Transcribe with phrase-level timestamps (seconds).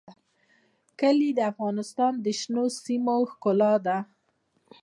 [0.99, 3.97] کلي د افغانستان د شنو سیمو ښکلا ده.